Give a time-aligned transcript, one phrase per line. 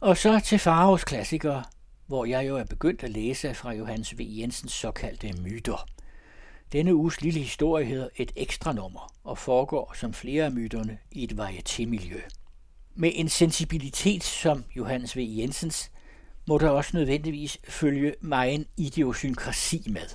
[0.00, 1.64] Og så til Faros klassikere,
[2.06, 4.20] hvor jeg jo er begyndt at læse fra Johannes V.
[4.20, 5.88] Jensens såkaldte myter.
[6.72, 11.24] Denne uges lille historie hedder et ekstra nummer og foregår som flere af myterne i
[11.24, 12.20] et varietémiljø.
[12.94, 15.20] Med en sensibilitet som Johannes V.
[15.28, 15.90] Jensens
[16.46, 20.08] må der også nødvendigvis følge mig en idiosynkrasi med.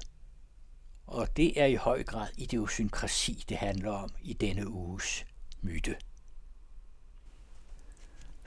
[1.08, 5.26] Og det er i høj grad idiosynkrasi, det handler om i denne uges
[5.62, 5.96] myte.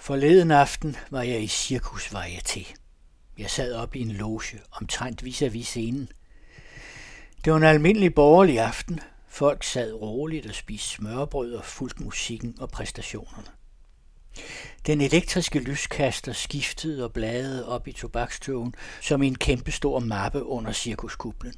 [0.01, 2.75] Forleden aften var jeg i Cirkus Varieté.
[3.39, 6.09] Jeg sad op i en loge, omtrent vis-à-vis scenen.
[7.45, 9.01] Det var en almindelig borgerlig aften.
[9.29, 13.47] Folk sad roligt og spiste smørbrød og fulgte musikken og præstationerne.
[14.87, 21.55] Den elektriske lyskaster skiftede og bladede op i tobakstøven som en kæmpestor mappe under cirkuskublen.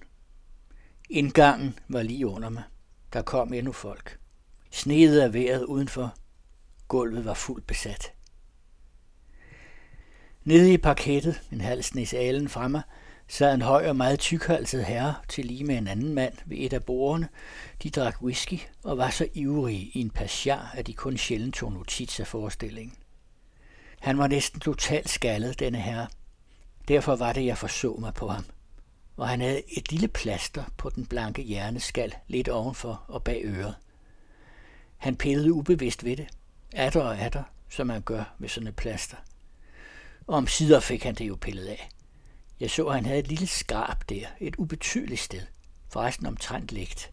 [1.11, 2.63] Indgangen var lige under mig.
[3.13, 4.19] Der kom endnu folk.
[4.71, 6.15] Sneede af vejret udenfor.
[6.89, 8.13] Gulvet var fuldt besat.
[10.45, 12.83] Nede i parkettet, en halv snes alen fremme,
[13.29, 16.73] sad en høj og meget tykhalset herre til lige med en anden mand ved et
[16.73, 17.29] af bordene.
[17.83, 21.73] De drak whisky og var så ivrige i en passiar, at de kun sjældent tog
[21.73, 22.97] notits af forestillingen.
[24.01, 26.07] Han var næsten totalt skaldet, denne herre.
[26.89, 28.45] Derfor var det, jeg forså mig på ham.
[29.17, 33.75] Og han havde et lille plaster på den blanke hjerneskal lidt ovenfor og bag øret.
[34.97, 36.27] Han pillede ubevidst ved det,
[36.73, 39.17] atter og atter, som man gør med sådan et plaster
[40.31, 41.89] og om sider fik han det jo pillet af.
[42.61, 45.43] Jeg så, at han havde et lille skrab der, et ubetydeligt sted,
[45.93, 47.13] forresten omtrent lægt.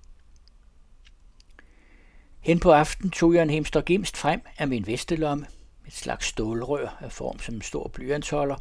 [2.40, 5.48] Hen på aften tog jeg en hemster gimst frem af min vestelomme,
[5.88, 8.56] et slags stålrør af form som en stor blyantholder.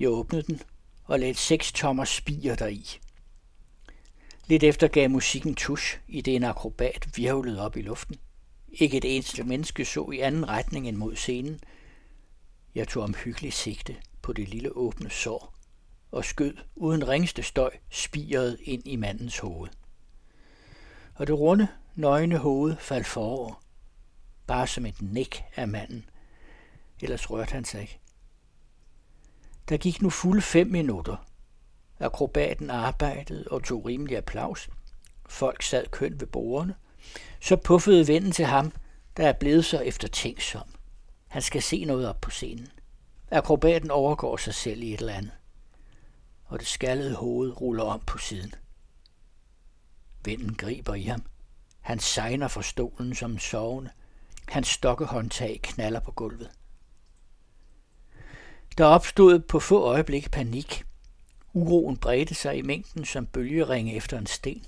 [0.00, 0.62] Jeg åbnede den
[1.04, 2.98] og lagde seks tommer spiger deri.
[4.46, 8.16] Lidt efter gav musikken tusch, i det en akrobat virvlede op i luften.
[8.68, 11.60] Ikke et eneste menneske så i anden retning end mod scenen–
[12.74, 15.54] jeg tog omhyggeligt sigte på det lille åbne sår
[16.10, 19.68] og skød uden ringeste støj spiret ind i mandens hoved.
[21.14, 23.62] Og det runde, nøgne hoved faldt forover,
[24.46, 26.04] bare som et næk af manden.
[27.00, 27.98] Ellers rørte han sig ikke.
[29.68, 31.16] Der gik nu fulde fem minutter.
[32.00, 34.70] Akrobaten arbejdede og tog rimelig applaus.
[35.28, 36.74] Folk sad kønt ved bordene.
[37.40, 38.72] Så puffede vennen til ham,
[39.16, 40.74] der er blevet så eftertænksom.
[41.30, 42.68] Han skal se noget op på scenen.
[43.30, 45.32] Akrobaten overgår sig selv i et eller andet.
[46.44, 48.54] Og det skaldede hoved ruller om på siden.
[50.24, 51.22] Vinden griber i ham.
[51.80, 53.90] Han sejner for stolen som en sovende.
[54.48, 56.50] Hans stokkehåndtag knaller på gulvet.
[58.78, 60.84] Der opstod på få øjeblik panik.
[61.52, 64.64] Uroen bredte sig i mængden som bølgeringe efter en sten.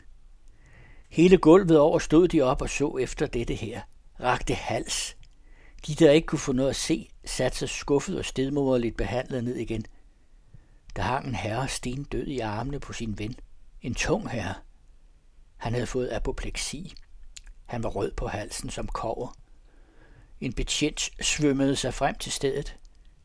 [1.08, 3.80] Hele gulvet over stod de op og så efter dette her.
[4.20, 5.16] Rakte hals,
[5.87, 9.56] de, der ikke kunne få noget at se, satte sig skuffet og stedmoderligt behandlet ned
[9.56, 9.84] igen.
[10.97, 13.34] Der hang en herre sten død i armene på sin ven.
[13.82, 14.54] En tung herre.
[15.56, 16.94] Han havde fået apopleksi.
[17.66, 19.37] Han var rød på halsen som kover.
[20.41, 22.76] En betjent svømmede sig frem til stedet.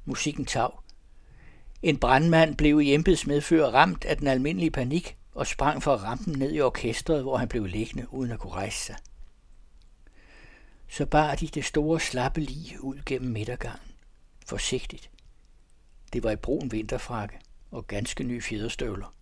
[0.06, 0.84] Musikken tav.
[1.82, 6.54] En brandmand blev i embedsmedfører ramt af den almindelige panik og sprang fra rampen ned
[6.54, 8.96] i orkestret, hvor han blev liggende uden at kunne rejse sig
[10.90, 13.92] så bar de det store slappe lig ud gennem midtergangen.
[14.46, 15.10] Forsigtigt.
[16.14, 17.40] Det var i brun vinterfrakke
[17.72, 19.14] og ganske nye fjederstøvler.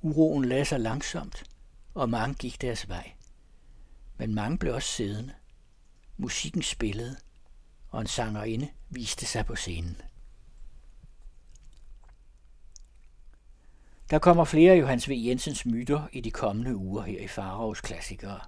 [0.00, 1.44] Uroen lagde sig langsomt,
[1.94, 3.12] og mange gik deres vej.
[4.16, 5.34] Men mange blev også siddende.
[6.16, 7.16] Musikken spillede,
[7.88, 9.96] og en sangerinde viste sig på scenen.
[14.10, 15.12] Der kommer flere af Johannes V.
[15.12, 18.40] Jensens myter i de kommende uger her i Faraos klassikere.